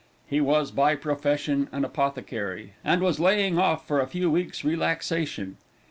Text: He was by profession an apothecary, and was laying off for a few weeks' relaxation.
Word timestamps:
He 0.25 0.41
was 0.41 0.71
by 0.71 0.95
profession 0.95 1.69
an 1.71 1.85
apothecary, 1.85 2.73
and 2.83 3.03
was 3.03 3.19
laying 3.19 3.59
off 3.59 3.85
for 3.87 3.99
a 3.99 4.07
few 4.07 4.31
weeks' 4.31 4.63
relaxation. 4.63 5.57